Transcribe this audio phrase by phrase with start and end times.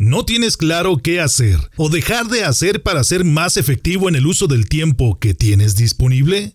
[0.00, 4.28] ¿No tienes claro qué hacer o dejar de hacer para ser más efectivo en el
[4.28, 6.52] uso del tiempo que tienes disponible?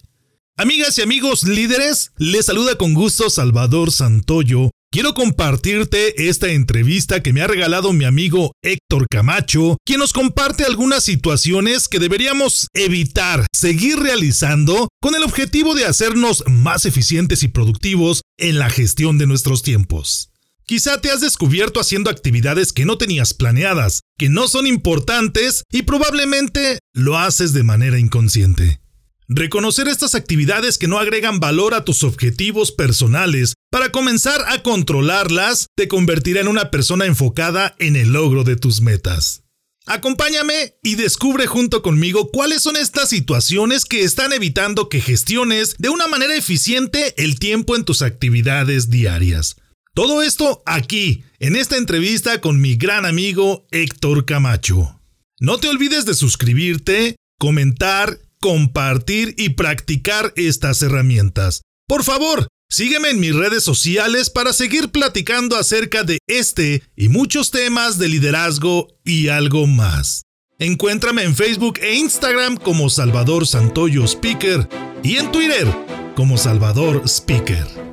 [0.55, 4.71] Amigas y amigos líderes, les saluda con gusto Salvador Santoyo.
[4.94, 10.63] Quiero compartirte esta entrevista que me ha regalado mi amigo Héctor Camacho, quien nos comparte
[10.63, 17.49] algunas situaciones que deberíamos evitar seguir realizando con el objetivo de hacernos más eficientes y
[17.49, 20.33] productivos en la gestión de nuestros tiempos.
[20.66, 25.81] Quizá te has descubierto haciendo actividades que no tenías planeadas, que no son importantes y
[25.84, 28.80] probablemente lo haces de manera inconsciente.
[29.27, 35.68] Reconocer estas actividades que no agregan valor a tus objetivos personales para comenzar a controlarlas
[35.76, 39.43] te convertirá en una persona enfocada en el logro de tus metas.
[39.85, 45.90] Acompáñame y descubre junto conmigo cuáles son estas situaciones que están evitando que gestiones de
[45.90, 49.57] una manera eficiente el tiempo en tus actividades diarias.
[49.95, 54.99] Todo esto aquí, en esta entrevista con mi gran amigo Héctor Camacho.
[55.39, 61.62] No te olvides de suscribirte, comentar, compartir y practicar estas herramientas.
[61.87, 67.52] Por favor, sígueme en mis redes sociales para seguir platicando acerca de este y muchos
[67.52, 70.23] temas de liderazgo y algo más.
[70.58, 74.68] Encuéntrame en Facebook e Instagram como Salvador Santoyo Speaker
[75.03, 75.68] y en Twitter
[76.16, 77.93] como Salvador Speaker.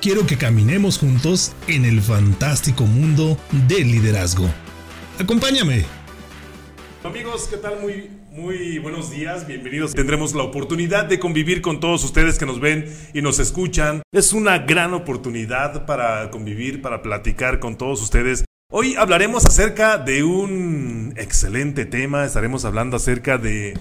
[0.00, 4.48] quiero que caminemos juntos en el fantástico mundo del liderazgo.
[5.18, 5.84] Acompáñame.
[7.04, 7.80] Amigos, ¿qué tal?
[7.80, 9.94] Muy, muy buenos días, bienvenidos.
[9.94, 14.02] Tendremos la oportunidad de convivir con todos ustedes que nos ven y nos escuchan.
[14.12, 18.44] Es una gran oportunidad para convivir, para platicar con todos ustedes.
[18.68, 23.78] Hoy hablaremos acerca de un excelente tema, estaremos hablando acerca de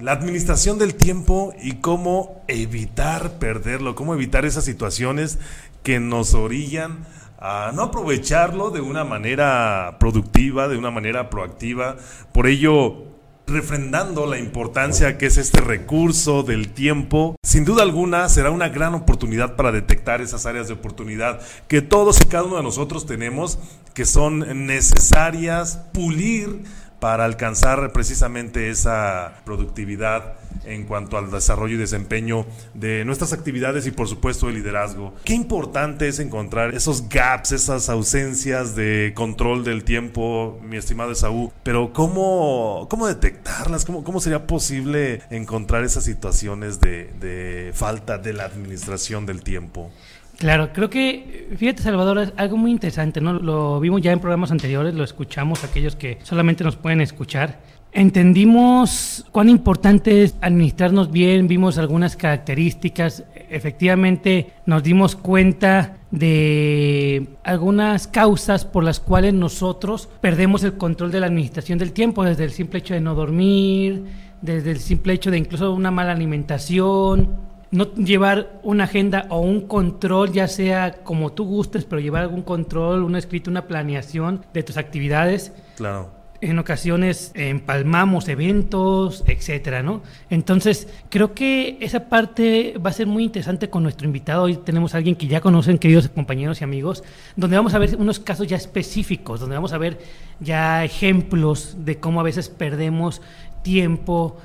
[0.00, 5.38] la administración del tiempo y cómo evitar perderlo, cómo evitar esas situaciones
[5.82, 7.04] que nos orillan
[7.38, 11.96] a no aprovecharlo de una manera productiva, de una manera proactiva.
[12.32, 13.04] Por ello,
[13.46, 18.94] refrendando la importancia que es este recurso del tiempo, sin duda alguna será una gran
[18.94, 23.58] oportunidad para detectar esas áreas de oportunidad que todos y cada uno de nosotros tenemos,
[23.92, 26.64] que son necesarias pulir
[27.04, 33.90] para alcanzar precisamente esa productividad en cuanto al desarrollo y desempeño de nuestras actividades y
[33.90, 35.12] por supuesto el liderazgo.
[35.22, 41.52] Qué importante es encontrar esos gaps, esas ausencias de control del tiempo, mi estimado Esaú,
[41.62, 43.84] pero ¿cómo, cómo detectarlas?
[43.84, 49.90] ¿Cómo, ¿Cómo sería posible encontrar esas situaciones de, de falta de la administración del tiempo?
[50.38, 53.34] Claro, creo que, fíjate Salvador, es algo muy interesante, ¿no?
[53.34, 57.60] Lo vimos ya en programas anteriores, lo escuchamos aquellos que solamente nos pueden escuchar.
[57.92, 68.08] Entendimos cuán importante es administrarnos bien, vimos algunas características, efectivamente nos dimos cuenta de algunas
[68.08, 72.50] causas por las cuales nosotros perdemos el control de la administración del tiempo, desde el
[72.50, 74.02] simple hecho de no dormir,
[74.42, 79.62] desde el simple hecho de incluso una mala alimentación, no llevar una agenda o un
[79.62, 84.62] control, ya sea como tú gustes, pero llevar algún control, una escrito, una planeación de
[84.62, 85.52] tus actividades.
[85.76, 86.10] Claro.
[86.40, 90.02] En ocasiones empalmamos eventos, etcétera, ¿no?
[90.30, 94.44] Entonces, creo que esa parte va a ser muy interesante con nuestro invitado.
[94.44, 97.02] Hoy tenemos a alguien que ya conocen, queridos compañeros y amigos,
[97.34, 99.98] donde vamos a ver unos casos ya específicos, donde vamos a ver
[100.38, 103.20] ya ejemplos de cómo a veces perdemos
[103.62, 104.36] tiempo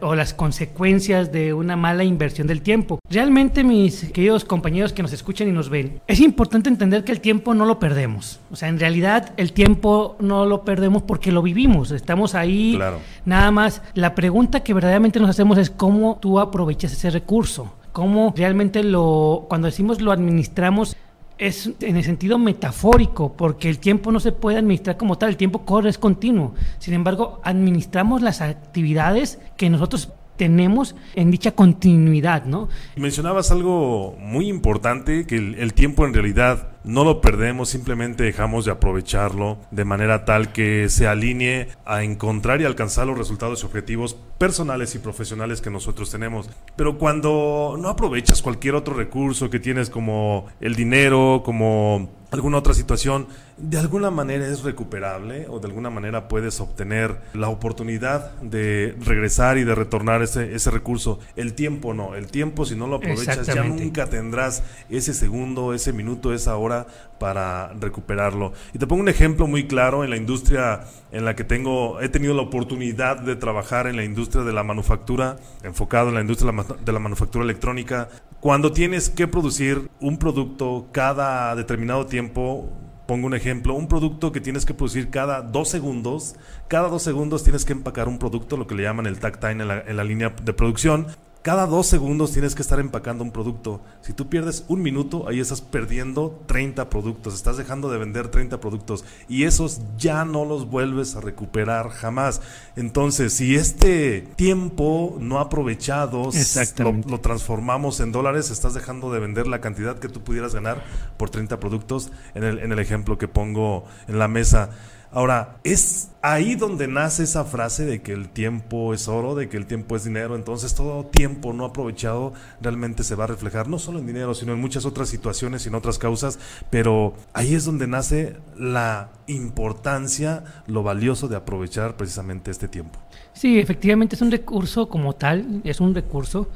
[0.00, 2.98] o, las consecuencias de una mala inversión del tiempo.
[3.08, 7.20] Realmente, mis queridos compañeros que nos escuchan y nos ven, es importante entender que el
[7.20, 8.40] tiempo no lo perdemos.
[8.50, 11.90] O sea, en realidad el tiempo no lo perdemos porque lo vivimos.
[11.90, 12.78] Estamos ahí.
[13.24, 17.74] Nada más, la pregunta que verdaderamente nos hacemos es cómo tú aprovechas ese recurso.
[17.92, 20.96] Cómo realmente lo, cuando decimos lo administramos,
[21.40, 25.36] es en el sentido metafórico, porque el tiempo no se puede administrar como tal, el
[25.36, 26.54] tiempo corre, es continuo.
[26.78, 32.68] Sin embargo, administramos las actividades que nosotros tenemos en dicha continuidad, ¿no?
[32.96, 38.64] Mencionabas algo muy importante, que el, el tiempo en realidad no lo perdemos, simplemente dejamos
[38.64, 43.66] de aprovecharlo de manera tal que se alinee a encontrar y alcanzar los resultados y
[43.66, 46.48] objetivos personales y profesionales que nosotros tenemos.
[46.76, 52.74] Pero cuando no aprovechas cualquier otro recurso que tienes como el dinero, como alguna otra
[52.74, 58.96] situación, de alguna manera es recuperable o de alguna manera puedes obtener la oportunidad de
[59.04, 61.18] regresar y de retornar ese, ese recurso.
[61.36, 65.92] El tiempo no, el tiempo si no lo aprovechas ya nunca tendrás ese segundo, ese
[65.92, 66.69] minuto, esa hora
[67.18, 68.52] para recuperarlo.
[68.72, 70.80] Y te pongo un ejemplo muy claro en la industria
[71.12, 74.62] en la que tengo, he tenido la oportunidad de trabajar en la industria de la
[74.62, 76.52] manufactura, enfocado en la industria
[76.84, 78.08] de la manufactura electrónica.
[78.40, 82.70] Cuando tienes que producir un producto cada determinado tiempo,
[83.06, 86.36] pongo un ejemplo, un producto que tienes que producir cada dos segundos,
[86.68, 89.62] cada dos segundos tienes que empacar un producto, lo que le llaman el tag time
[89.62, 91.08] en la, en la línea de producción,
[91.42, 93.80] cada dos segundos tienes que estar empacando un producto.
[94.02, 97.34] Si tú pierdes un minuto, ahí estás perdiendo 30 productos.
[97.34, 99.04] Estás dejando de vender 30 productos.
[99.26, 102.42] Y esos ya no los vuelves a recuperar jamás.
[102.76, 106.30] Entonces, si este tiempo no aprovechado
[106.78, 110.84] lo, lo, transformamos en dólares, estás dejando de vender la cantidad que tú pudieras ganar
[111.16, 114.70] por 30 productos en el, en el ejemplo que pongo en la mesa.
[115.12, 119.56] Ahora, es ahí donde nace esa frase de que el tiempo es oro, de que
[119.56, 120.36] el tiempo es dinero.
[120.36, 124.52] Entonces, todo tiempo no aprovechado realmente se va a reflejar no solo en dinero, sino
[124.52, 126.38] en muchas otras situaciones y en otras causas.
[126.70, 133.00] Pero ahí es donde nace la importancia, lo valioso de aprovechar precisamente este tiempo.
[133.32, 136.48] Sí, efectivamente es un recurso como tal, es un recurso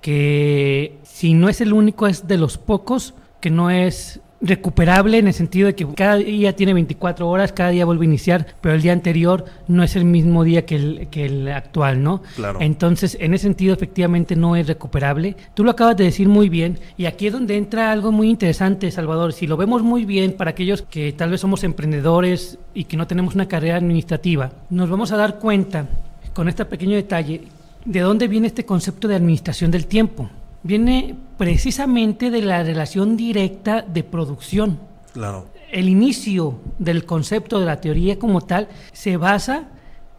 [0.00, 5.26] que si no es el único, es de los pocos que no es recuperable en
[5.28, 8.74] el sentido de que cada día tiene 24 horas, cada día vuelve a iniciar, pero
[8.74, 12.22] el día anterior no es el mismo día que el, que el actual, ¿no?
[12.36, 12.58] Claro.
[12.60, 15.36] Entonces, en ese sentido, efectivamente no es recuperable.
[15.54, 18.90] Tú lo acabas de decir muy bien, y aquí es donde entra algo muy interesante,
[18.90, 19.32] Salvador.
[19.32, 23.06] Si lo vemos muy bien para aquellos que tal vez somos emprendedores y que no
[23.06, 25.86] tenemos una carrera administrativa, nos vamos a dar cuenta
[26.32, 27.42] con este pequeño detalle
[27.84, 30.30] de dónde viene este concepto de administración del tiempo
[30.62, 34.78] viene precisamente de la relación directa de producción.
[35.12, 35.46] Claro.
[35.70, 39.68] El inicio del concepto de la teoría como tal se basa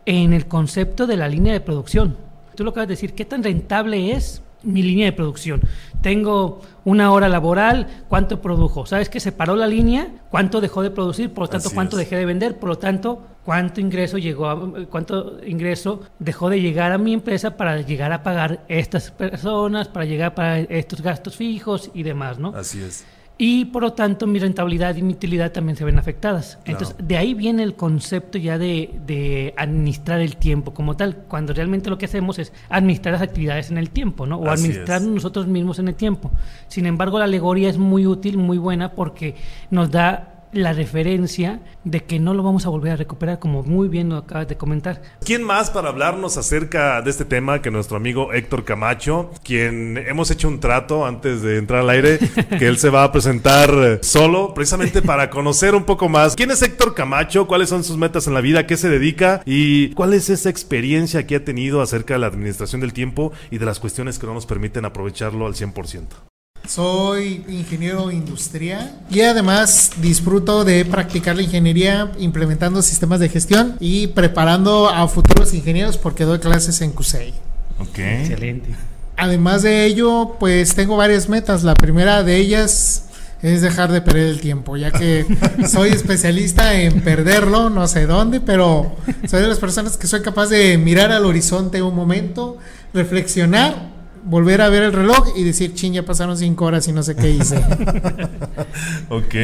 [0.05, 2.17] en el concepto de la línea de producción.
[2.55, 5.61] Tú lo acabas de decir, ¿qué tan rentable es mi línea de producción.
[6.01, 8.85] Tengo una hora laboral, ¿cuánto produjo?
[8.85, 10.07] ¿Sabes que se paró la línea?
[10.29, 11.33] ¿Cuánto dejó de producir?
[11.33, 12.57] Por lo tanto, ¿cuánto dejé de vender?
[12.59, 17.57] Por lo tanto, ¿cuánto ingreso llegó a, cuánto ingreso dejó de llegar a mi empresa
[17.57, 22.53] para llegar a pagar estas personas, para llegar para estos gastos fijos y demás, ¿no?
[22.55, 23.05] Así es
[23.43, 26.59] y por lo tanto mi rentabilidad y mi utilidad también se ven afectadas.
[26.63, 31.51] Entonces, de ahí viene el concepto ya de, de, administrar el tiempo como tal, cuando
[31.51, 34.37] realmente lo que hacemos es administrar las actividades en el tiempo, ¿no?
[34.37, 36.29] O administrar nosotros mismos en el tiempo.
[36.67, 39.33] Sin embargo, la alegoría es muy útil, muy buena, porque
[39.71, 43.87] nos da la referencia de que no lo vamos a volver a recuperar, como muy
[43.87, 45.01] bien lo acabas de comentar.
[45.23, 50.31] ¿Quién más para hablarnos acerca de este tema que nuestro amigo Héctor Camacho, quien hemos
[50.31, 52.19] hecho un trato antes de entrar al aire,
[52.59, 56.61] que él se va a presentar solo, precisamente para conocer un poco más quién es
[56.61, 60.29] Héctor Camacho, cuáles son sus metas en la vida, qué se dedica y cuál es
[60.29, 64.19] esa experiencia que ha tenido acerca de la administración del tiempo y de las cuestiones
[64.19, 66.30] que no nos permiten aprovecharlo al 100%.
[66.67, 74.07] Soy ingeniero industrial y además disfruto de practicar la ingeniería implementando sistemas de gestión y
[74.07, 77.33] preparando a futuros ingenieros porque doy clases en CUSEI.
[77.79, 77.97] Ok.
[77.97, 78.69] Excelente.
[79.17, 81.63] Además de ello, pues tengo varias metas.
[81.63, 83.05] La primera de ellas
[83.41, 85.25] es dejar de perder el tiempo, ya que
[85.67, 88.95] soy especialista en perderlo, no sé dónde, pero
[89.27, 92.57] soy de las personas que soy capaz de mirar al horizonte un momento,
[92.93, 93.90] reflexionar
[94.23, 97.15] volver a ver el reloj y decir, ching, ya pasaron cinco horas y no sé
[97.15, 97.57] qué hice.
[99.09, 99.35] ok.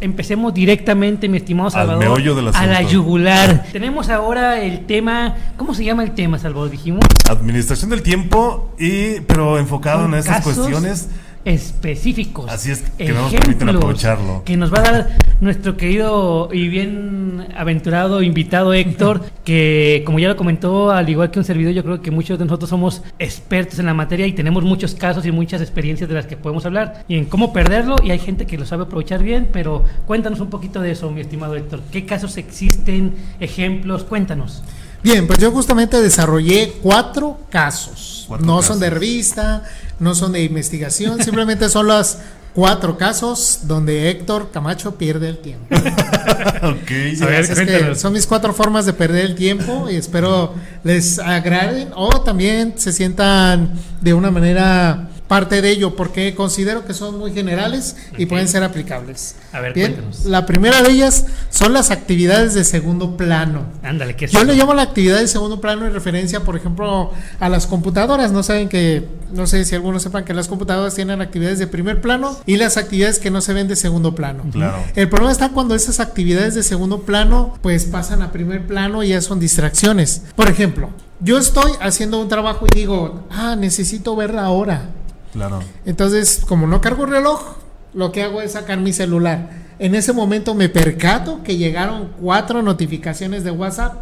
[0.00, 2.20] Empecemos directamente, mi estimado Salvador,
[2.54, 3.64] a la yugular.
[3.72, 6.70] Tenemos ahora el tema, ¿cómo se llama el tema, Salvador?
[6.70, 7.04] Dijimos.
[7.28, 11.08] Administración del tiempo y, pero enfocado en estas cuestiones
[11.44, 12.50] específicos.
[12.50, 14.42] Así es, que nos permiten aprovecharlo.
[14.44, 20.28] Que nos va a dar nuestro querido y bien aventurado invitado Héctor, que como ya
[20.28, 23.78] lo comentó, al igual que un servidor, yo creo que muchos de nosotros somos expertos
[23.78, 27.04] en la materia y tenemos muchos casos y muchas experiencias de las que podemos hablar
[27.08, 30.48] y en cómo perderlo y hay gente que lo sabe aprovechar bien, pero cuéntanos un
[30.48, 31.80] poquito de eso, mi estimado Héctor.
[31.90, 33.14] ¿Qué casos existen?
[33.40, 34.62] Ejemplos, cuéntanos.
[35.04, 38.26] Bien, pues yo justamente desarrollé cuatro casos.
[38.40, 39.62] no son de revista,
[39.98, 42.18] no son de investigación, simplemente son las
[42.54, 45.66] cuatro casos donde Héctor Camacho pierde el tiempo.
[45.74, 47.22] ok.
[47.22, 51.88] A ver, que son mis cuatro formas de perder el tiempo y espero les agraden
[51.94, 57.32] o también se sientan de una manera parte de ello porque considero que son muy
[57.32, 59.34] generales y pueden ser aplicables.
[59.52, 60.24] A ver, Bien, cuéntanos.
[60.26, 63.66] la primera de ellas son las actividades de segundo plano.
[63.82, 64.46] Ándale, ¿qué es Yo eso?
[64.46, 67.10] le llamo la actividad de segundo plano en referencia, por ejemplo,
[67.40, 68.30] a las computadoras.
[68.30, 72.00] No saben que, no sé si algunos sepan que las computadoras tienen actividades de primer
[72.00, 74.44] plano y las actividades que no se ven de segundo plano.
[74.52, 74.84] Claro.
[74.94, 79.08] El problema está cuando esas actividades de segundo plano pues pasan a primer plano y
[79.08, 80.22] ya son distracciones.
[80.36, 84.90] Por ejemplo, yo estoy haciendo un trabajo y digo, ah, necesito ver la hora.
[85.34, 85.60] Claro.
[85.84, 87.56] Entonces, como no cargo el reloj,
[87.92, 89.50] lo que hago es sacar mi celular.
[89.78, 93.94] En ese momento me percato que llegaron cuatro notificaciones de WhatsApp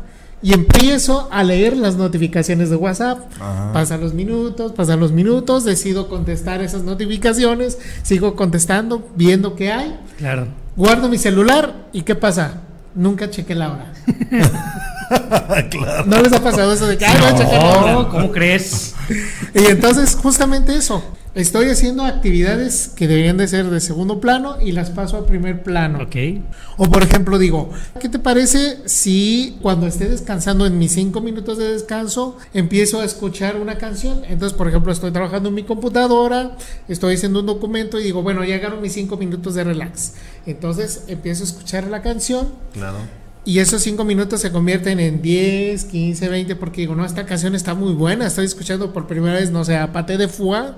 [0.42, 3.18] y empiezo a leer las notificaciones de WhatsApp.
[3.40, 3.72] Ajá.
[3.72, 9.98] Pasan los minutos, pasan los minutos, decido contestar esas notificaciones, sigo contestando, viendo qué hay,
[10.18, 10.48] Claro.
[10.76, 12.60] guardo mi celular y ¿qué pasa?
[12.94, 13.92] Nunca chequé la hora.
[15.70, 16.04] claro.
[16.06, 17.92] ¿No les ha pasado eso de que, ay, voy a checar la hora?
[17.92, 18.94] No, ¿cómo crees?
[19.54, 21.02] Y entonces, justamente eso.
[21.34, 25.62] Estoy haciendo actividades que deberían de ser de segundo plano y las paso a primer
[25.62, 26.00] plano.
[26.02, 26.16] Ok.
[26.76, 27.70] O por ejemplo digo,
[28.00, 33.06] ¿qué te parece si cuando esté descansando en mis cinco minutos de descanso empiezo a
[33.06, 34.22] escuchar una canción?
[34.28, 38.44] Entonces, por ejemplo, estoy trabajando en mi computadora, estoy haciendo un documento y digo, bueno,
[38.44, 40.12] ya llegaron mis cinco minutos de relax.
[40.44, 42.98] Entonces empiezo a escuchar la canción Claro.
[43.44, 47.54] Y esos cinco minutos se convierten en 10, 15, 20, porque digo, no, esta canción
[47.54, 50.76] está muy buena, estoy escuchando por primera vez, no sé, a Pate de Fua,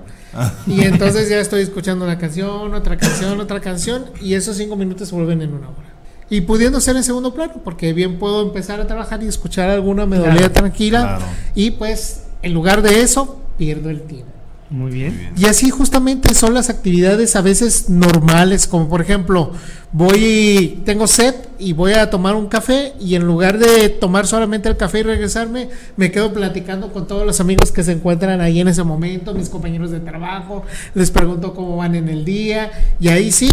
[0.65, 5.09] y entonces ya estoy escuchando una canción, otra canción, otra canción, y esos cinco minutos
[5.09, 5.93] se vuelven en una hora.
[6.27, 10.07] Y pudiendo ser en segundo plano, porque bien puedo empezar a trabajar y escuchar alguna
[10.07, 11.25] melodía Claro, tranquila, claro.
[11.53, 14.31] y pues en lugar de eso, pierdo el tiempo.
[14.71, 15.15] Muy bien.
[15.15, 15.33] bien.
[15.37, 19.51] Y así justamente son las actividades a veces normales, como por ejemplo,
[19.95, 24.67] voy, tengo sed y voy a tomar un café y en lugar de tomar solamente
[24.67, 28.59] el café y regresarme, me quedo platicando con todos los amigos que se encuentran ahí
[28.59, 30.63] en ese momento, mis compañeros de trabajo,
[30.95, 33.49] les pregunto cómo van en el día y ahí sí,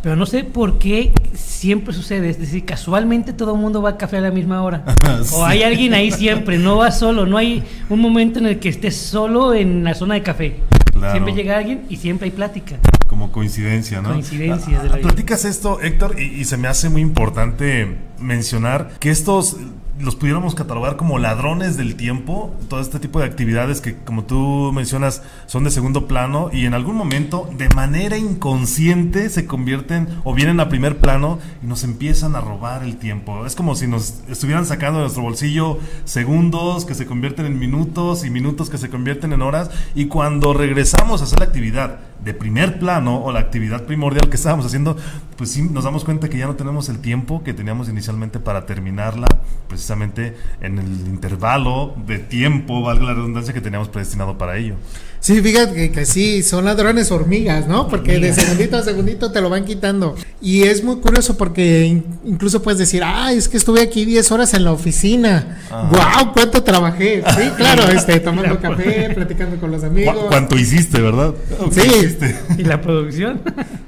[0.00, 2.30] Pero no sé por qué siempre sucede.
[2.30, 4.84] Es decir, casualmente todo el mundo va a café a la misma hora.
[5.24, 5.34] Sí.
[5.34, 7.26] O hay alguien ahí siempre, no va solo.
[7.26, 10.56] No hay un momento en el que estés solo en la zona de café.
[11.00, 11.12] Claro.
[11.14, 12.76] Siempre llega alguien y siempre hay plática.
[13.08, 14.10] Como coincidencia, ¿no?
[14.10, 15.08] Coincidencias de la Ah, vida.
[15.08, 19.56] Platicas esto, Héctor, y, y se me hace muy importante mencionar que estos
[20.00, 24.72] los pudiéramos catalogar como ladrones del tiempo, todo este tipo de actividades que, como tú
[24.72, 30.34] mencionas, son de segundo plano y en algún momento, de manera inconsciente, se convierten o
[30.34, 33.46] vienen a primer plano y nos empiezan a robar el tiempo.
[33.46, 38.24] Es como si nos estuvieran sacando de nuestro bolsillo segundos que se convierten en minutos
[38.24, 42.34] y minutos que se convierten en horas y cuando regresamos a hacer la actividad de
[42.34, 44.96] primer plano o la actividad primordial que estábamos haciendo,
[45.36, 48.66] pues sí nos damos cuenta que ya no tenemos el tiempo que teníamos inicialmente para
[48.66, 49.26] terminarla,
[49.68, 54.74] precisamente en el intervalo de tiempo, valga la redundancia, que teníamos predestinado para ello.
[55.20, 57.88] Sí, fíjate que, que sí, son ladrones hormigas, ¿no?
[57.88, 60.16] Porque de segundito a segundito te lo van quitando.
[60.40, 64.32] Y es muy curioso porque in- incluso puedes decir, ah, es que estuve aquí 10
[64.32, 65.58] horas en la oficina.
[65.70, 65.90] Ajá.
[66.22, 66.32] ¡Wow!
[66.32, 67.22] ¿Cuánto trabajé?
[67.36, 70.16] Sí, claro, este, tomando La- café, platicando con los amigos.
[70.16, 71.34] ¿Cu- ¿Cuánto hiciste, verdad?
[71.70, 71.80] Sí.
[71.82, 72.36] ¿Qué hiciste?
[72.56, 73.42] ¿Y la producción?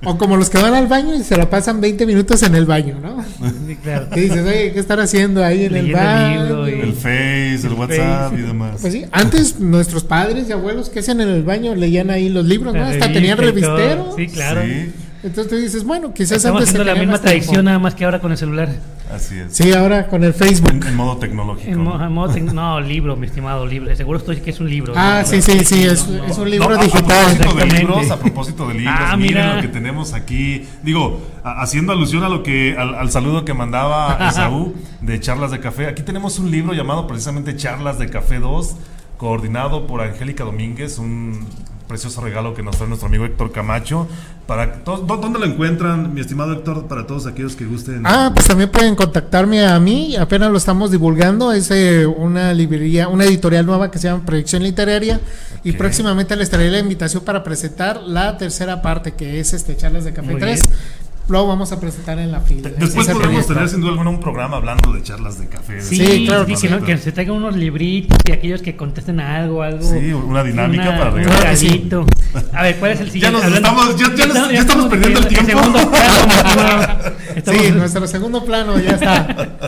[0.04, 2.66] O como los que van al baño y se la pasan 20 minutos en el
[2.66, 3.24] baño, ¿no?
[3.66, 4.10] sí, claro.
[4.10, 6.44] Que dices, oye, ¿qué estar haciendo ahí en el Leyendo el baño?
[6.44, 8.42] libro y- El Face, el, El WhatsApp Face.
[8.42, 8.78] y demás.
[8.82, 12.44] Pues sí, antes nuestros padres y abuelos que hacían en el baño leían ahí los
[12.44, 12.84] libros, ¿no?
[12.84, 14.14] Hasta tenían revistero.
[14.16, 14.62] Sí, claro.
[14.62, 17.94] Sí, Entonces tú dices, bueno, quizás Estamos antes se haciendo la misma tradición, nada más
[17.94, 18.68] que ahora con el celular.
[19.14, 19.54] así es.
[19.56, 20.70] Sí, ahora con el Facebook.
[20.72, 21.70] En, en modo tecnológico.
[21.70, 22.04] En mo- ¿no?
[22.06, 23.94] en modo tec- no, libro, mi estimado libro.
[23.94, 24.94] Seguro estoy que es un libro.
[24.96, 25.28] Ah, ¿no?
[25.28, 26.24] sí, sí, sí, es, No, no.
[26.24, 27.36] es un No, libro a- A digital.
[27.36, 29.54] propósito de libros, a propósito de libros, Ah, miren mira.
[29.56, 30.66] lo que tenemos aquí.
[30.82, 35.52] Digo, a- haciendo alusión a lo que al, al saludo que mandaba Esaú de Charlas
[35.52, 35.86] de Café.
[35.86, 38.74] Aquí tenemos un libro llamado precisamente Charlas de Café 2,
[39.22, 41.46] coordinado por Angélica Domínguez, un
[41.86, 44.08] precioso regalo que nos trae nuestro amigo Héctor Camacho.
[44.48, 48.02] Para to- ¿dó- ¿Dónde lo encuentran, mi estimado Héctor, para todos aquellos que gusten?
[48.04, 53.06] Ah, pues también pueden contactarme a mí, apenas lo estamos divulgando, es eh, una librería,
[53.06, 55.20] una editorial nueva que se llama Proyección Literaria
[55.62, 60.02] y próximamente les traeré la invitación para presentar la tercera parte que es este Charlas
[60.02, 60.60] de Café Muy 3.
[60.68, 60.78] bien.
[61.28, 62.68] Lo vamos a presentar en la fila.
[62.70, 63.54] Después podemos proyecto.
[63.54, 65.80] tener sin duda alguna un programa hablando de charlas de café.
[65.80, 66.68] Sí, Sí, claro sí, que que, sí.
[66.68, 69.88] no- que se traigan unos libritos y aquellos que contesten a algo, algo.
[69.88, 71.40] Sí, una dinámica una- para un regalar.
[71.54, 72.06] regalito.
[72.52, 73.40] A ver, ¿cuál es el Ya siguiente?
[73.46, 75.46] nos estamos- ya- ya nos- ya estamos perdiendo el tiempo.
[75.46, 79.58] segundo plano, estamos- Sí, nuestro segundo plano ya está.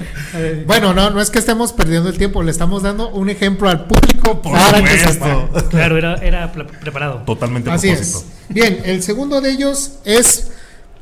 [0.66, 3.86] bueno, no, no es que estemos perdiendo el tiempo, le estamos dando un ejemplo al
[3.86, 5.48] público Por para que supuesto.
[5.54, 5.68] sepa.
[5.70, 7.22] Claro, era, era preparado.
[7.24, 8.18] Totalmente Así propósito.
[8.18, 8.24] es.
[8.48, 10.50] Bien, el segundo de ellos es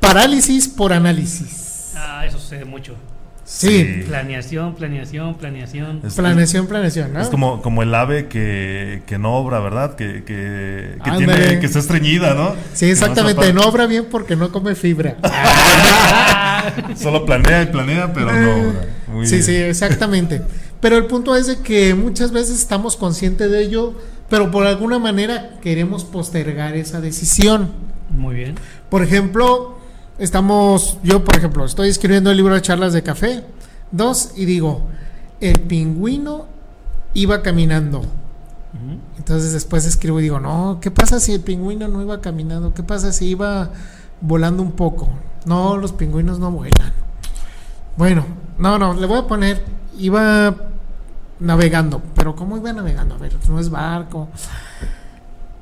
[0.03, 1.91] parálisis por análisis.
[1.95, 2.95] Ah, eso sucede mucho.
[3.45, 4.03] Sí.
[4.07, 6.01] Planeación, planeación, planeación.
[6.05, 7.21] Es- Planeación, planeación, ¿no?
[7.21, 9.95] Es como, como el ave que, que no obra, ¿verdad?
[9.95, 12.55] Que, que, que, tiene, que está estreñida, ¿no?
[12.73, 15.17] Sí, exactamente, no no obra bien porque no come fibra.
[16.95, 18.85] Solo planea y planea, pero no obra.
[19.07, 19.43] Muy sí, bien.
[19.45, 20.41] sí, exactamente.
[20.79, 23.93] Pero el punto es de que muchas veces estamos conscientes de ello,
[24.29, 27.71] pero por alguna manera queremos postergar esa decisión.
[28.09, 28.55] Muy bien.
[28.89, 29.77] Por ejemplo,
[30.17, 33.43] estamos, yo por ejemplo, estoy escribiendo el libro de charlas de café,
[33.91, 34.81] dos, y digo,
[35.39, 36.45] el pingüino
[37.13, 38.01] iba caminando.
[39.17, 42.73] Entonces después escribo y digo, no, ¿qué pasa si el pingüino no iba caminando?
[42.73, 43.69] ¿Qué pasa si iba
[44.19, 45.09] volando un poco?
[45.45, 46.91] No, los pingüinos no vuelan.
[47.95, 48.25] Bueno,
[48.57, 49.63] no, no, le voy a poner,
[49.99, 50.55] iba
[51.39, 53.15] navegando, pero ¿cómo iba navegando?
[53.15, 54.29] A ver, no es barco.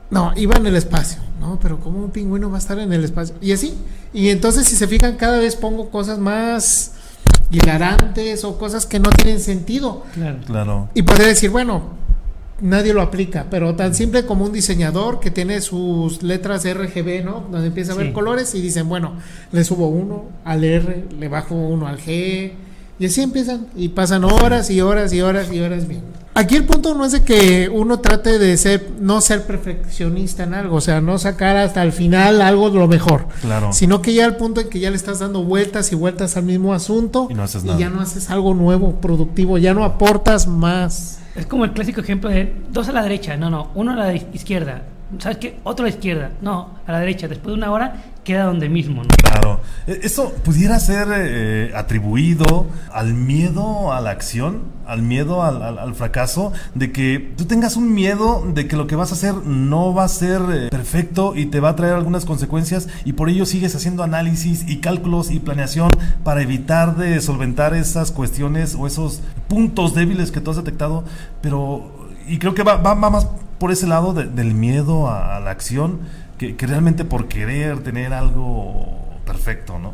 [0.10, 1.60] No, iba en el espacio, ¿no?
[1.60, 3.36] Pero ¿cómo un pingüino va a estar en el espacio?
[3.42, 3.74] Y así.
[4.14, 6.94] Y entonces, si se fijan, cada vez pongo cosas más
[7.52, 10.04] hilarantes o cosas que no tienen sentido.
[10.14, 10.38] Claro.
[10.46, 10.90] Claro.
[10.94, 11.84] Y podría decir, bueno,
[12.62, 17.46] nadie lo aplica, pero tan simple como un diseñador que tiene sus letras RGB, ¿no?
[17.52, 18.14] Donde empieza a ver Sí.
[18.14, 19.14] colores y dicen, bueno,
[19.52, 22.54] le subo uno al R, le bajo uno al G,
[23.00, 26.04] y así empiezan, y pasan horas y horas y horas y horas bien.
[26.34, 30.54] Aquí el punto no es de que uno trate de ser, no ser perfeccionista en
[30.54, 33.74] algo, o sea, no sacar hasta el final algo de lo mejor, Claro.
[33.74, 36.44] sino que ya al punto en que ya le estás dando vueltas y vueltas al
[36.44, 37.80] mismo asunto Y no haces y nada.
[37.80, 41.20] ya no haces algo nuevo, productivo, ya no aportas más.
[41.36, 44.14] Es como el clásico ejemplo de dos a la derecha, no, no, uno a la
[44.14, 44.84] izquierda.
[45.20, 45.60] ¿Sabes qué?
[45.64, 47.28] Otro a la izquierda, no, a la derecha.
[47.28, 49.10] Después de una hora queda donde mismo, ¿no?
[49.10, 49.60] Claro.
[49.88, 55.80] Eh, Eso pudiera ser eh, atribuido al miedo a la acción, al miedo al, al-
[55.80, 59.34] al fracaso, de que tú tengas un miedo de que lo que vas a hacer
[59.36, 63.30] no va a ser eh, perfecto y te va a traer algunas consecuencias y por
[63.30, 65.90] ello sigues haciendo análisis y cálculos y planeación
[66.24, 71.04] para evitar de solventar esas cuestiones o esos puntos débiles que tú has detectado,
[71.42, 73.28] pero y creo que va, va- va más
[73.62, 76.00] por ese lado de- del miedo a, a la acción
[76.38, 79.94] que, que realmente por querer tener algo perfecto, ¿no?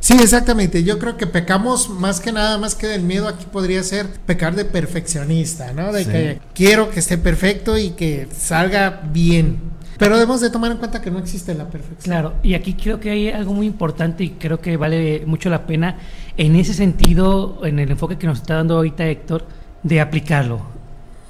[0.00, 0.84] Sí, exactamente.
[0.84, 4.54] Yo creo que pecamos más que nada, más que del miedo, aquí podría ser pecar
[4.54, 5.92] de perfeccionista, ¿no?
[5.92, 6.10] De Sí.
[6.10, 9.58] que quiero que esté perfecto y que salga bien.
[9.98, 11.98] Pero debemos de tomar en cuenta que no existe la perfección.
[12.04, 15.66] Claro, y aquí creo que hay algo muy importante y creo que vale mucho la
[15.66, 15.96] pena
[16.36, 19.46] en ese sentido, en el enfoque que nos está dando ahorita Héctor,
[19.82, 20.77] de aplicarlo.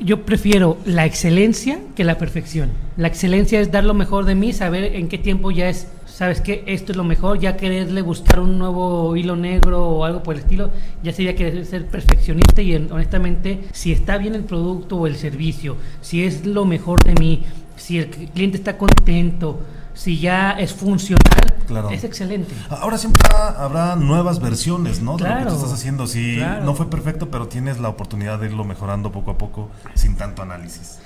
[0.00, 2.70] Yo prefiero la excelencia que la perfección.
[2.96, 6.40] La excelencia es dar lo mejor de mí, saber en qué tiempo ya es, sabes
[6.40, 10.36] que esto es lo mejor, ya quererle buscar un nuevo hilo negro o algo por
[10.36, 10.70] el estilo,
[11.02, 15.16] ya sería querer ser perfeccionista y en- honestamente, si está bien el producto o el
[15.16, 17.42] servicio, si es lo mejor de mí,
[17.76, 19.60] si el cliente está contento,
[19.94, 21.90] si ya es funcional, Claro.
[21.90, 22.52] es excelente.
[22.70, 25.16] Ahora siempre habrá, habrá nuevas versiones, ¿no?
[25.16, 26.06] De lo que tú estás haciendo.
[26.06, 26.64] Si Claro.
[26.64, 30.42] no fue perfecto, pero tienes la oportunidad de irlo mejorando poco a poco sin tanto
[30.42, 30.98] análisis.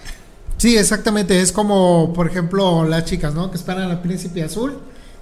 [0.57, 1.40] Sí, exactamente.
[1.40, 3.51] Es como, por ejemplo, las chicas, ¿no?
[3.51, 4.79] Que esperan al príncipe azul.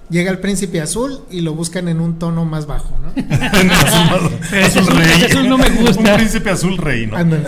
[0.09, 3.11] Llega el príncipe azul y lo buscan en un tono más bajo, ¿no?
[4.51, 5.99] ese azul- azul no me gusta.
[6.11, 7.15] Un príncipe azul rey, ¿no?
[7.17, 7.45] Ándale.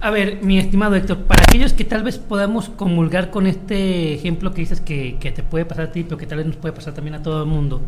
[0.00, 4.52] A ver, mi estimado Héctor, para aquellos que tal vez podamos comulgar con este ejemplo
[4.52, 6.72] que dices que, que te puede pasar a ti, pero que tal vez nos puede
[6.72, 7.82] pasar también a todo el mundo,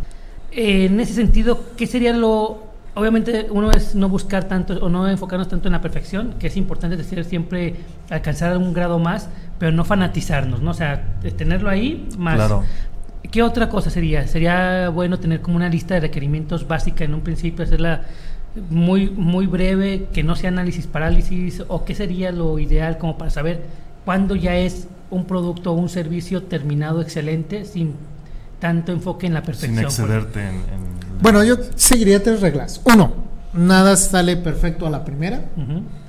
[0.50, 2.70] eh, en ese sentido, ¿qué sería lo...
[2.94, 6.58] Obviamente uno es no buscar tanto o no enfocarnos tanto en la perfección, que es
[6.58, 7.76] importante decir siempre
[8.10, 10.72] alcanzar un grado más, pero no fanatizarnos, ¿no?
[10.72, 12.34] O sea, tenerlo ahí más...
[12.34, 12.64] Claro.
[13.30, 14.26] ¿Qué otra cosa sería?
[14.26, 18.02] Sería bueno tener como una lista de requerimientos básica en un principio, hacerla
[18.70, 23.30] muy, muy breve, que no sea análisis parálisis, o qué sería lo ideal como para
[23.30, 23.62] saber
[24.04, 27.94] cuándo ya es un producto o un servicio terminado excelente sin
[28.60, 29.74] tanto enfoque en la perfección.
[29.90, 32.80] Sin por- excederte en, en- Bueno, yo seguiría tres reglas.
[32.84, 33.12] Uno,
[33.54, 35.44] nada sale perfecto a la primera.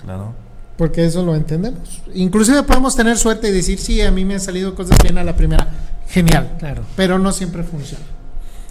[0.03, 0.33] Claro.
[0.77, 2.01] Porque eso lo entendemos.
[2.13, 5.23] Inclusive podemos tener suerte y decir, sí, a mí me han salido cosas bien a
[5.23, 5.67] la primera.
[6.09, 6.49] Genial.
[6.59, 6.83] Claro.
[6.95, 8.03] Pero no siempre funciona.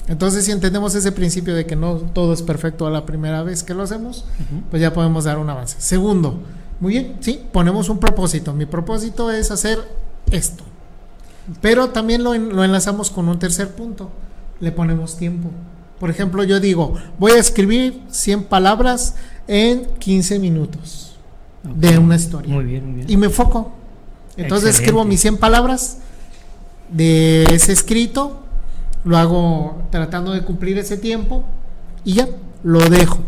[0.09, 3.63] Entonces, si entendemos ese principio de que no todo es perfecto a la primera vez
[3.63, 4.63] que lo hacemos, Ujú.
[4.71, 5.77] pues ya podemos dar un avance.
[5.81, 6.41] Segundo,
[6.81, 8.53] muy bien, sí, ponemos un propósito.
[8.53, 9.79] Mi propósito es hacer
[10.31, 10.65] esto.
[11.61, 14.11] Pero también lo, en- lo enlazamos con un tercer punto.
[14.61, 15.51] Le ponemos tiempo.
[16.01, 19.15] Por ejemplo, yo digo, voy a escribir 100 palabras
[19.47, 21.17] en 15 minutos
[21.63, 22.53] de una historia.
[22.53, 23.11] Muy bien, muy bien.
[23.11, 23.73] Y me enfoco.
[24.37, 24.83] Entonces Excelente.
[24.85, 25.99] escribo mis 100 palabras
[26.91, 28.42] de ese escrito,
[29.05, 31.45] lo hago tratando de cumplir ese tiempo
[32.05, 32.29] y ya,
[32.63, 33.21] lo dejo.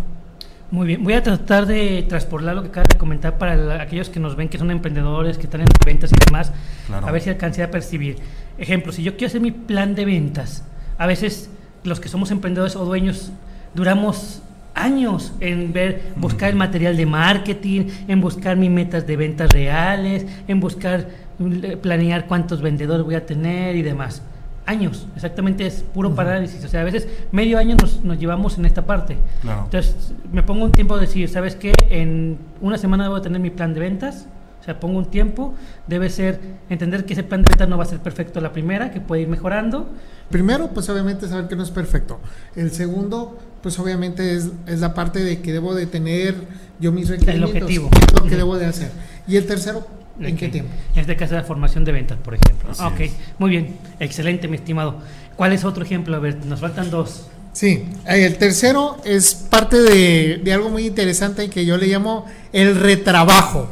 [0.70, 4.08] Muy bien, voy a tratar de transportar lo que acabas de comentar para la- aquellos
[4.08, 6.52] que nos ven que son emprendedores, que están en ventas y demás,
[6.86, 7.06] Claro.
[7.06, 8.16] a ver si alcancé a percibir.
[8.58, 10.64] Ejemplo, si yo quiero hacer mi plan de ventas,
[10.98, 11.48] a veces
[11.84, 13.30] los que somos emprendedores o dueños
[13.74, 14.42] duramos
[14.74, 20.26] años en ver, buscar el material de marketing, en buscar mis metas de ventas reales,
[20.48, 21.08] en buscar
[21.38, 24.22] mm, planear cuántos vendedores voy a tener y demás.
[24.66, 26.64] Años, exactamente es puro parálisis.
[26.64, 29.18] O sea, a veces medio año nos, nos llevamos en esta parte.
[29.42, 29.64] Claro.
[29.64, 31.72] Entonces, me pongo un tiempo de decir, ¿sabes qué?
[31.90, 34.26] En una semana debo tener mi plan de ventas.
[34.60, 35.54] O sea, pongo un tiempo.
[35.86, 38.90] Debe ser entender que ese plan de ventas no va a ser perfecto la primera,
[38.90, 39.90] que puede ir mejorando.
[40.30, 42.18] Primero, pues obviamente saber que no es perfecto.
[42.56, 46.34] El segundo, pues obviamente es, es la parte de que debo de tener
[46.80, 47.50] yo mis requerimientos.
[47.50, 47.90] objetivo.
[47.90, 48.90] qué es lo que debo de hacer.
[49.28, 49.86] Y el tercero,
[50.20, 50.70] ¿en qué tiempo?
[50.94, 52.70] En este caso, la formación de ventas, por ejemplo.
[52.70, 53.12] Así ok, es.
[53.38, 53.76] muy bien.
[54.00, 54.96] Excelente, mi estimado.
[55.36, 56.16] ¿Cuál es otro ejemplo?
[56.16, 57.26] A ver, nos faltan dos.
[57.52, 62.26] Sí, eh, el tercero es parte de, de algo muy interesante que yo le llamo
[62.52, 63.68] el retrabajo.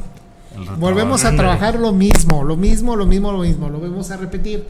[0.52, 0.80] El retrabajo.
[0.80, 4.66] Volvemos a trabajar lo mismo, lo mismo, lo mismo, lo mismo, lo vamos a repetir.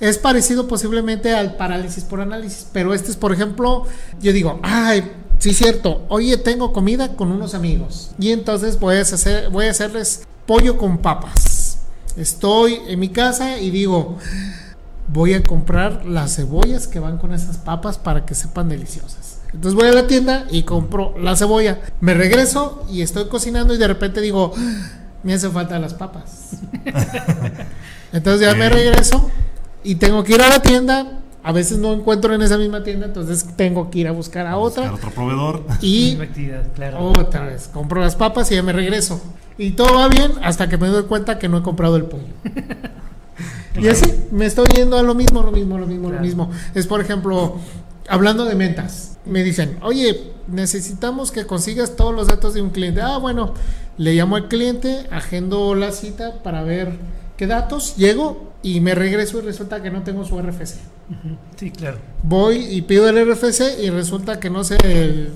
[0.00, 3.86] Es parecido posiblemente al parálisis por análisis, pero este es, por ejemplo,
[4.20, 9.02] yo digo, ay, sí cierto, oye, tengo comida con unos amigos y entonces voy a
[9.02, 11.78] hacer, voy a hacerles pollo con papas.
[12.16, 14.18] Estoy en mi casa y digo,
[15.08, 19.40] voy a comprar las cebollas que van con esas papas para que sepan deliciosas.
[19.52, 21.80] Entonces voy a la tienda y compro la cebolla.
[22.00, 24.88] Me regreso y estoy cocinando y de repente digo, "Ah,
[25.22, 26.50] me hace falta las papas.
[28.12, 29.30] Entonces ya me regreso
[29.82, 31.20] y tengo que ir a la tienda.
[31.44, 34.56] A veces no encuentro en esa misma tienda, entonces tengo que ir a buscar a
[34.56, 35.62] Buscar otra otro proveedor.
[35.82, 36.16] y
[36.74, 37.12] claro.
[37.18, 39.20] otra vez compro las papas y ya me regreso.
[39.58, 42.24] Y todo va bien hasta que me doy cuenta que no he comprado el pollo.
[43.80, 46.18] Y así me estoy yendo a lo mismo, lo mismo, lo mismo, Claro.
[46.22, 46.50] lo mismo.
[46.76, 47.56] Es por ejemplo,
[48.08, 53.00] hablando de ventas, me dicen, oye, necesitamos que consigas todos los datos de un cliente.
[53.02, 53.52] Ah, bueno,
[53.98, 56.92] le llamo al cliente, agendo la cita para ver
[57.36, 60.76] qué datos, llego y me regreso y resulta que no tengo su RFC.
[61.54, 61.98] Sí, claro.
[62.22, 65.32] Voy y pido el RFC y resulta que no sé el,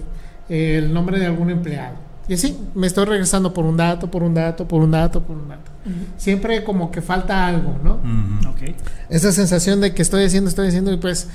[0.48, 1.96] el nombre de algún empleado.
[2.26, 5.36] Y así me estoy regresando por un dato, por un dato, por un dato, por
[5.36, 5.70] un dato.
[6.16, 7.96] Siempre como que falta algo, ¿no?
[7.96, 8.50] Ujú.
[8.50, 8.74] Ok.
[9.10, 11.28] Esa sensación de que estoy haciendo, estoy haciendo y pues,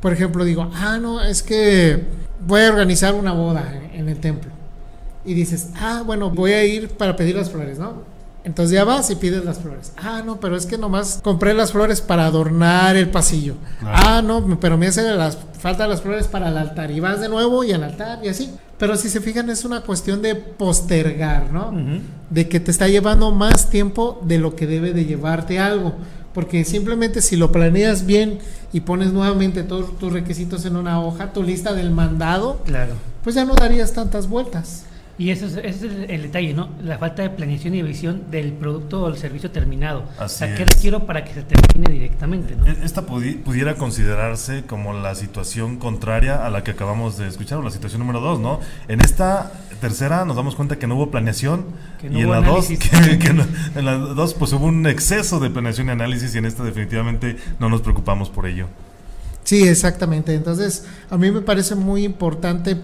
[0.00, 2.04] por ejemplo, digo, ah, no, es que
[2.46, 4.52] voy a organizar una boda en, en el templo.
[5.24, 8.04] Y dices, ah, bueno, voy a ir para pedir las flores, ¿no?
[8.42, 9.92] Entonces ya vas y pides las flores.
[9.98, 13.54] Ah, no, pero es que nomás compré las flores para adornar el pasillo.
[13.84, 16.90] Ah, no, pero me hace las falta las flores para el altar.
[16.90, 18.50] Y vas de nuevo y al altar y así.
[18.78, 21.70] Pero si se fijan, es una cuestión de postergar, ¿no?
[22.30, 25.92] De que te está llevando más tiempo de lo que debe de llevarte algo.
[26.32, 28.38] Porque simplemente si lo planeas bien
[28.72, 32.94] y pones nuevamente todos tus requisitos en una hoja, tu lista del mandado, Claro.
[33.24, 34.84] pues ya no darías tantas vueltas.
[35.20, 36.70] Y ese es, ese es el, el detalle, ¿no?
[36.82, 40.04] La falta de planeación y visión del producto o el servicio terminado.
[40.18, 40.68] Así o sea, ¿qué es.
[40.70, 42.66] requiero para que se termine directamente, ¿no?
[42.66, 47.58] E- Esta pudi- pudiera considerarse como la situación contraria a la que acabamos de escuchar,
[47.58, 48.60] o la situación número dos, ¿no?
[48.88, 51.66] En esta tercera nos damos cuenta que no hubo planeación
[52.00, 53.44] Que no y en la dos, que no-
[53.76, 57.36] en la dos pues hubo un exceso de planeación y análisis y en esta definitivamente
[57.58, 58.68] no nos preocupamos por ello.
[59.44, 60.34] Sí, exactamente.
[60.34, 62.76] Entonces, a mí me parece muy importante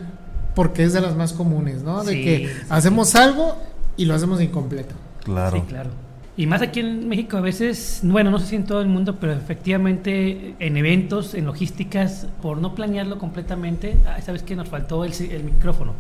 [0.57, 2.03] porque es de las más comunes, ¿no?
[2.03, 3.59] De Sí, que sí, hacemos algo
[3.99, 4.95] y lo hacemos incompleto.
[5.23, 5.59] Claro.
[5.59, 5.91] Sí, claro.
[6.39, 9.17] Y más aquí en México a veces, bueno, no sé si en todo el mundo,
[9.21, 14.57] pero efectivamente en eventos, en logísticas, por no planearlo completamente, ¿sabes qué?
[14.57, 15.13] Nos faltó el,
[15.45, 15.93] micrófono,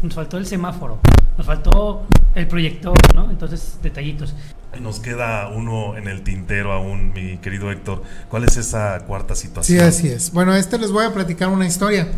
[0.00, 1.00] nos faltó el semáforo,
[1.36, 3.30] nos faltó el proyector, ¿no?
[3.30, 4.34] Entonces, detallitos.
[4.80, 8.02] Nos queda uno en el tintero aún, mi querido Héctor.
[8.28, 9.84] ¿Cuál es esa cuarta Sí, situación?
[9.84, 10.32] así es.
[10.32, 12.08] Bueno, este les voy a platicar una historia.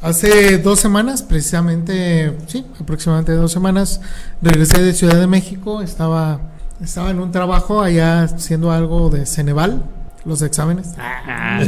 [0.00, 4.00] Hace dos semanas, precisamente, sí, aproximadamente dos semanas,
[4.40, 6.40] regresé de Ciudad de México, estaba,
[6.80, 9.82] estaba en un trabajo allá haciendo algo de Ceneval,
[10.24, 10.94] los exámenes.
[10.98, 11.60] Ah.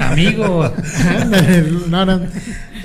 [0.00, 0.72] Amigo.
[1.88, 2.20] No.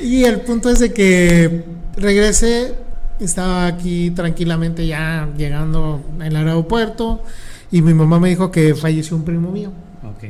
[0.02, 1.64] Y el punto es de que
[1.96, 2.76] regresé,
[3.22, 7.24] estaba aquí tranquilamente ya llegando al aeropuerto
[7.72, 9.72] y mi mamá me dijo que falleció un primo mío.
[10.04, 10.26] Ok.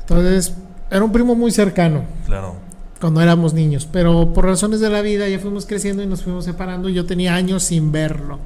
[0.00, 0.54] Entonces,
[0.90, 2.63] era un primo muy cercano Claro.
[3.04, 6.46] Cuando éramos niños, pero por razones de la vida ya fuimos creciendo y nos fuimos
[6.46, 8.38] separando y yo tenía años sin verlo.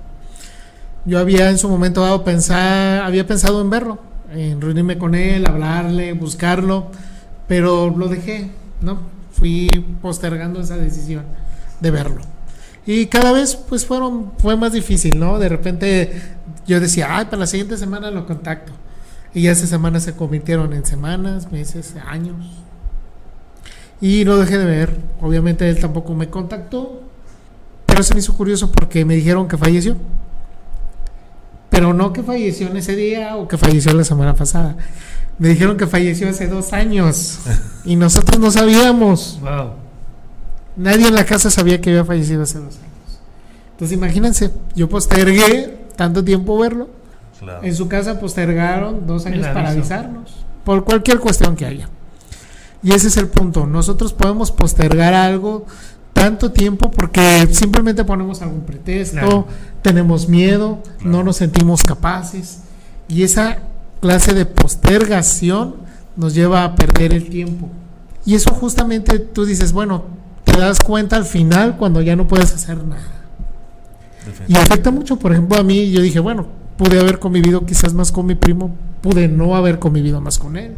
[1.05, 4.01] Yo había en su momento dado pensar, había pensado en verlo,
[4.35, 6.89] en reunirme con él, hablarle, buscarlo,
[7.47, 8.99] pero lo dejé, ¿no?
[9.31, 9.69] fui
[10.03, 11.23] postergando esa decisión
[11.79, 12.23] de verlo.
[12.85, 15.39] Y cada vez pues fueron, fue más difícil, ¿no?
[15.39, 16.21] De repente
[16.67, 18.73] yo decía, ay, para la siguiente semana lo contacto.
[19.33, 22.68] Y esas semanas se convirtieron en semanas, meses, años.
[24.01, 24.97] Y lo dejé de ver.
[25.21, 27.03] Obviamente él tampoco me contactó.
[27.87, 29.97] Pero se me hizo curioso porque me dijeron que falleció.
[31.71, 34.77] Pero no que falleció en ese día o que falleció la semana pasada.
[35.39, 37.41] Me dijeron que falleció hace dos años.
[37.85, 39.39] y nosotros no sabíamos.
[39.41, 39.73] Wow.
[40.77, 43.21] Nadie en la casa sabía que había fallecido hace dos años.
[43.73, 46.89] Entonces imagínense, yo postergué tanto tiempo verlo.
[47.39, 47.63] Claro.
[47.63, 50.45] En su casa postergaron dos años para avisarnos.
[50.65, 51.89] Por cualquier cuestión que haya.
[52.83, 53.67] Y ese es el punto.
[53.67, 55.67] Nosotros podemos postergar algo
[56.13, 59.47] tanto tiempo porque simplemente ponemos algún pretexto, Claro.
[59.83, 61.11] tenemos miedo, Claro.
[61.11, 62.61] no nos sentimos capaces.
[63.09, 63.59] Y esa
[64.01, 65.77] clase de postergación
[66.17, 67.69] nos lleva a perder el tiempo.
[68.25, 70.05] Y eso justamente tú dices, bueno,
[70.45, 73.03] te das cuenta al final cuando ya no puedes hacer nada.
[74.47, 78.13] Y afecta mucho, por ejemplo, a mí, yo dije, bueno, pude haber convivido quizás más
[78.13, 80.75] con mi primo, pude no haber convivido más con él,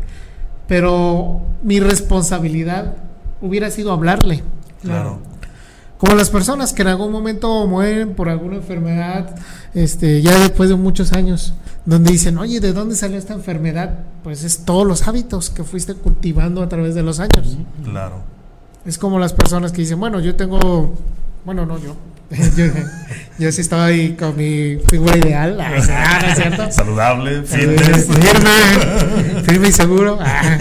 [0.70, 2.94] pero mi responsabilidad
[3.40, 4.44] hubiera sido hablarle.
[4.80, 5.18] Claro.
[5.98, 9.34] Como las personas que en algún momento mueren por alguna enfermedad,
[9.74, 11.54] este, ya después de muchos años,
[11.86, 13.98] donde dicen, oye, ¿de dónde salió esta enfermedad?
[14.22, 17.58] Pues es todos los hábitos que fuiste cultivando a través de los años.
[17.82, 18.20] Claro.
[18.86, 20.94] Es como las personas que dicen, bueno, yo tengo,
[21.44, 21.96] bueno, no yo,
[22.56, 22.64] yo,
[23.38, 25.70] yo sí estaba ahí con mi figura ideal, ah,
[26.22, 26.70] ¿no es cierto?
[26.70, 28.06] Saludable, fitness.
[28.06, 30.18] firme, firme y seguro.
[30.20, 30.58] Ah.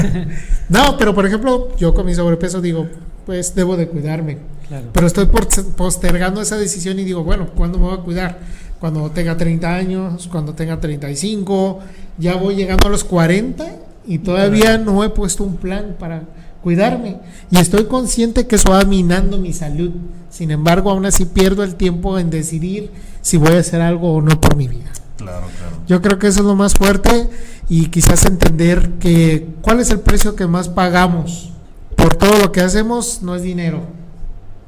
[0.69, 2.87] No, pero por ejemplo, yo con mi sobrepeso digo,
[3.25, 4.39] pues debo de cuidarme.
[4.67, 4.87] Claro.
[4.93, 5.27] Pero estoy
[5.75, 8.39] postergando esa decisión y digo, bueno, ¿cuándo me voy a cuidar?
[8.79, 11.79] Cuando tenga 30 años, cuando tenga 35,
[12.17, 13.65] ya voy llegando a los 40
[14.07, 16.23] y todavía no he puesto un plan para
[16.61, 17.17] cuidarme.
[17.51, 19.91] Y estoy consciente que eso va minando mi salud.
[20.29, 22.91] Sin embargo, aún así pierdo el tiempo en decidir
[23.21, 24.91] si voy a hacer algo o no por mi vida.
[25.17, 25.77] Claro, claro.
[25.87, 27.29] Yo creo que eso es lo más fuerte
[27.67, 31.51] y quizás entender que cuál es el precio que más pagamos
[31.95, 33.81] por todo lo que hacemos no es dinero,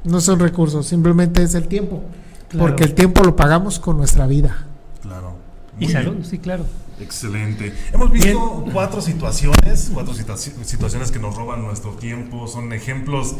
[0.04, 2.02] no son recursos, simplemente es el tiempo,
[2.48, 2.66] Claro.
[2.66, 4.66] porque el tiempo lo pagamos con nuestra vida.
[5.00, 5.36] Claro.
[5.80, 6.24] Y salud, bien.
[6.24, 6.66] sí, claro.
[7.00, 7.72] Excelente.
[7.92, 13.34] Hemos visto cuatro situaciones, cuatro situa- situaciones que nos roban nuestro tiempo, son ejemplos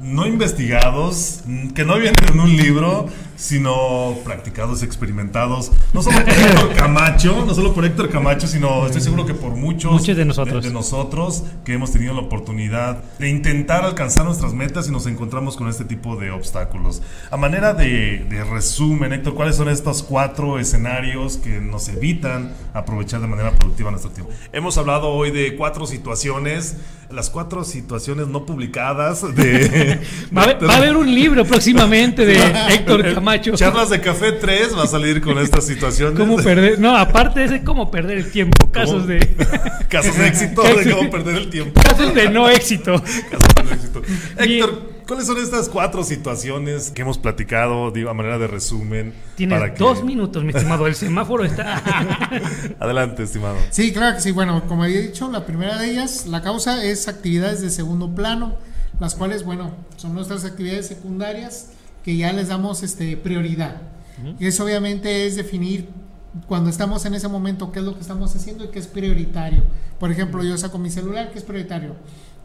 [0.00, 1.40] no investigados,
[1.74, 3.06] que no vienen en un libro,
[3.38, 9.00] sino practicados, experimentados, no solo por Héctor Camacho, no solo por Héctor Camacho, sino estoy
[9.00, 10.64] seguro que por muchos, Muchos de nosotros.
[10.64, 15.56] de nosotros que hemos tenido la oportunidad de intentar alcanzar nuestras metas y nos encontramos
[15.56, 17.00] con este tipo de obstáculos.
[17.30, 23.20] A manera de, de resumen, Héctor, ¿cuáles son estos cuatro escenarios que nos evitan aprovechar
[23.20, 24.32] de manera productiva nuestro tiempo?
[24.52, 26.76] Hemos hablado hoy de cuatro situaciones,
[27.10, 30.00] las cuatro situaciones no publicadas de...
[30.36, 32.36] Va a, haber, va a haber un libro próximamente de
[32.70, 33.27] Héctor Camacho.
[33.36, 36.18] Charlas de Café 3 va a salir con estas situaciones.
[36.18, 36.78] ¿Cómo perder?
[36.78, 38.70] No, aparte de ese, cómo perder el tiempo.
[38.70, 39.18] Casos de.
[39.88, 41.80] Casos de éxito de cómo perder el tiempo.
[41.80, 42.94] Casos de no éxito.
[43.30, 44.02] Casos de éxito.
[44.38, 49.14] Héctor, ¿cuáles son estas cuatro situaciones que hemos platicado, digo, a manera de resumen?
[49.36, 50.86] Tienes para que- dos minutos, mi estimado.
[50.86, 51.82] El semáforo está.
[52.80, 53.56] Adelante, estimado.
[53.70, 54.30] Sí, claro que sí.
[54.32, 58.56] Bueno, como había dicho, la primera de ellas, la causa es actividades de segundo plano,
[59.00, 61.70] las cuales, bueno, son nuestras actividades secundarias
[62.02, 63.76] que ya les damos este, prioridad.
[64.40, 65.88] Y eso obviamente es definir
[66.46, 69.62] cuando estamos en ese momento qué es lo que estamos haciendo y qué es prioritario.
[69.98, 71.94] Por ejemplo, yo saco mi celular, ¿qué es prioritario?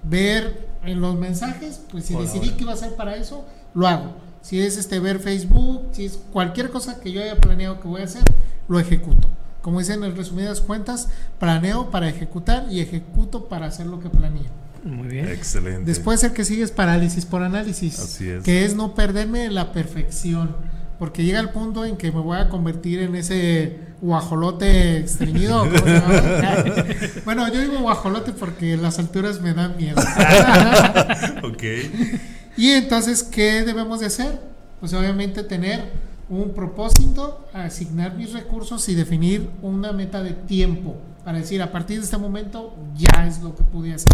[0.03, 4.13] Ver en los mensajes, pues si decidí que iba a ser para eso, lo hago.
[4.41, 8.01] Si es este ver Facebook, si es cualquier cosa que yo haya planeado que voy
[8.01, 8.23] a hacer,
[8.67, 9.29] lo ejecuto.
[9.61, 11.07] Como dicen en resumidas cuentas,
[11.39, 14.43] planeo para ejecutar y ejecuto para hacer lo que planeé.
[14.83, 15.29] Muy bien.
[15.29, 15.85] Excelente.
[15.85, 18.43] Después el que sigue es parálisis por análisis, Así es.
[18.43, 20.55] que es no perderme la perfección,
[20.99, 25.59] porque llega el punto en que me voy a convertir en ese guajolote extremido.
[25.59, 26.85] ¿cómo se llama?
[27.25, 30.01] bueno, yo digo guajolote porque las alturas me dan miedo.
[31.43, 31.63] ok.
[32.57, 34.41] y entonces, ¿qué debemos de hacer?
[34.81, 35.91] Pues obviamente tener
[36.29, 41.99] un propósito, asignar mis recursos y definir una meta de tiempo para decir a partir
[41.99, 44.11] de este momento ya es lo que pude hacer.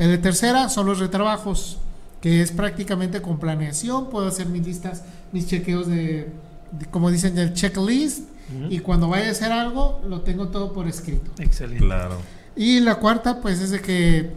[0.00, 1.76] El de tercera son los retrabajos,
[2.22, 6.26] que es prácticamente con planeación, puedo hacer mis listas, mis chequeos de,
[6.72, 8.24] de, como dicen, del checklist
[8.70, 11.30] y cuando vaya a hacer algo lo tengo todo por escrito.
[11.38, 11.84] Excelente.
[11.84, 12.16] Claro.
[12.56, 14.32] Y la cuarta, pues es de que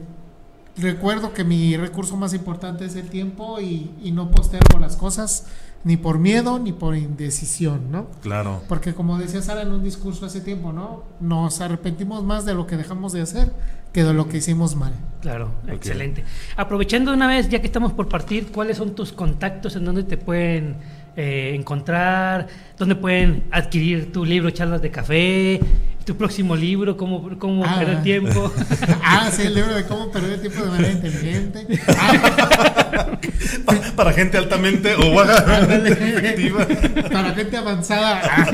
[0.75, 5.45] recuerdo que mi recurso más importante es el tiempo y, y no postergo las cosas
[5.83, 8.07] ni por miedo ni por indecisión, ¿no?
[8.21, 8.61] Claro.
[8.67, 11.03] Porque como decía Sara en un discurso hace tiempo, ¿no?
[11.19, 13.51] Nos arrepentimos más de lo que dejamos de hacer
[13.93, 14.93] que de lo que hicimos mal.
[15.21, 16.23] Claro, excelente.
[16.57, 20.17] Aprovechando una vez, ya que estamos por partir, ¿cuáles son tus contactos en donde te
[20.17, 20.77] pueden
[21.15, 22.47] eh, encontrar?
[22.77, 25.59] ¿Dónde pueden adquirir tu libro Charlas de Café?
[26.05, 27.79] Tu próximo libro, cómo, cómo Ah.
[27.79, 28.51] perder tiempo.
[29.03, 31.67] ah, sí, el libro de cómo perder el tiempo de manera inteligente.
[31.97, 33.17] Ah,
[33.95, 35.15] Para gente altamente o.
[37.11, 38.21] Para gente avanzada.
[38.23, 38.45] Ah.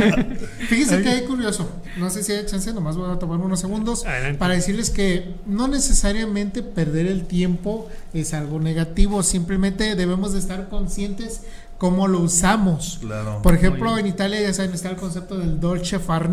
[0.68, 1.70] Fíjense que hay curioso.
[1.98, 4.38] No sé si hay chance, nomás voy a tomar unos segundos Adelante.
[4.38, 9.24] para decirles que no necesariamente perder el tiempo es algo negativo.
[9.24, 11.42] Simplemente debemos de estar conscientes
[11.78, 13.00] cómo lo usamos.
[13.02, 13.42] Claro.
[13.42, 16.30] Por ejemplo, en Italia ya saben, está el concepto del dolce far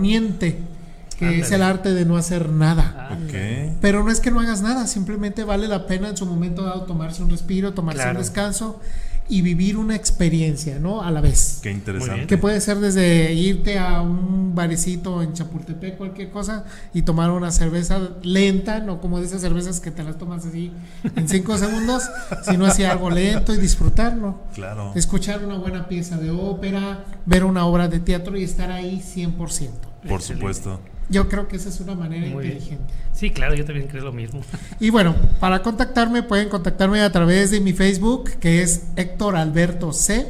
[1.19, 3.09] que es el arte de no hacer nada.
[3.11, 3.35] Ah, Ok.
[3.81, 6.83] Pero no es que no hagas nada, simplemente vale la pena en su momento dado
[6.83, 8.19] tomarse un respiro, tomarse Claro.
[8.19, 8.81] un descanso
[9.29, 11.03] y vivir una experiencia, ¿no?
[11.03, 11.59] A la vez.
[11.63, 12.27] Qué interesante.
[12.27, 17.51] Que puede ser desde irte a un barecito en Chapultepec, cualquier cosa, y tomar una
[17.51, 20.71] cerveza lenta, no como de esas cervezas que te las tomas así
[21.17, 22.05] en cinco segundos,
[22.49, 24.43] sino así algo lento y disfrutarlo.
[24.55, 24.93] Claro.
[24.95, 29.37] Escuchar una buena pieza de ópera, ver una obra de teatro y estar ahí 100%.
[29.37, 30.23] Por Excelente.
[30.35, 30.81] supuesto.
[31.09, 32.57] Yo creo que esa es una manera Muy bien.
[32.57, 32.93] inteligente.
[33.13, 34.41] Sí, claro, yo también creo lo mismo.
[34.81, 39.93] Y bueno, para contactarme pueden contactarme a través de mi Facebook, que es Héctor Alberto
[39.93, 40.27] C.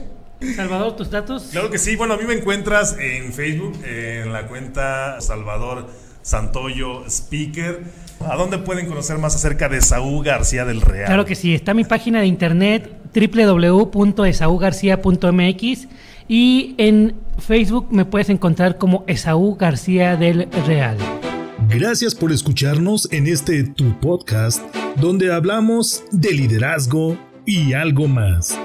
[0.54, 1.48] Salvador, tus datos.
[1.50, 1.96] Claro que sí.
[1.96, 5.88] Bueno, a mí me encuentras en Facebook, en la cuenta Salvador
[6.22, 7.82] Santoyo Speaker.
[8.20, 11.06] ¿A dónde pueden conocer más acerca de Saúl García del Real?
[11.06, 15.88] Claro que sí, está mi página de internet www.esaugarcia.mx
[16.28, 20.96] y en Facebook me puedes encontrar como Esaú García del Real.
[21.68, 24.62] Gracias por escucharnos en este tu podcast
[25.00, 28.58] donde hablamos de liderazgo y algo más.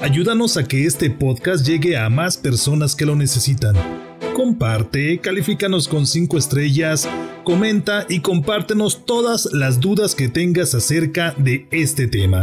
[0.00, 3.74] Ayúdanos a que este podcast llegue a más personas que lo necesitan.
[4.34, 7.08] Comparte, califícanos con 5 estrellas,
[7.44, 12.42] comenta y compártenos todas las dudas que tengas acerca de este tema.